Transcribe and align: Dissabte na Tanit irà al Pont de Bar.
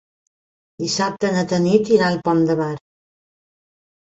Dissabte 0.83 1.31
na 1.35 1.43
Tanit 1.53 1.91
irà 1.99 2.09
al 2.09 2.17
Pont 2.29 2.43
de 2.51 2.59
Bar. 2.63 2.73